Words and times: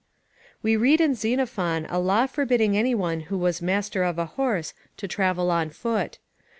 We 0.63 0.77
read 0.77 0.99
in 0.99 1.13
Xenophon 1.13 1.85
a 1.87 1.99
law 1.99 2.25
forbidding 2.25 2.75
any 2.75 2.95
one 2.95 3.19
who 3.29 3.37
was 3.37 3.61
master 3.61 4.01
of 4.01 4.17
a 4.17 4.25
horse 4.33 4.73
to 4.97 5.07
travel 5.07 5.51
on 5.51 5.69
foot. 5.69 6.17